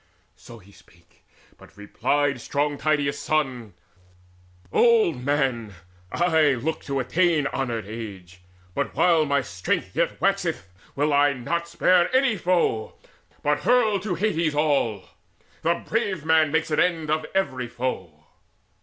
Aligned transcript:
So 0.35 0.59
spake 0.61 1.23
he; 1.27 1.35
but 1.59 1.77
replied 1.77 2.41
strong 2.41 2.79
Tydeus' 2.79 3.19
son: 3.19 3.75
"Old 4.71 5.23
man, 5.23 5.75
I 6.11 6.53
look 6.55 6.81
to 6.85 6.99
attain 6.99 7.43
to 7.43 7.53
honoured 7.53 7.85
age; 7.85 8.41
But 8.73 8.95
while 8.95 9.25
my 9.25 9.43
Strength 9.43 9.95
yet 9.95 10.19
waxeth, 10.19 10.67
will 10.95 11.09
not 11.09 11.47
I 11.61 11.65
Spare 11.65 12.15
any 12.15 12.35
foe, 12.35 12.95
but 13.43 13.59
hurl 13.59 13.99
to 13.99 14.15
Hades 14.15 14.55
all. 14.55 15.07
The 15.61 15.83
brave 15.87 16.25
man 16.25 16.51
makes 16.51 16.71
an 16.71 16.79
end 16.79 17.11
of 17.11 17.27
every 17.35 17.67
foe." 17.67 18.23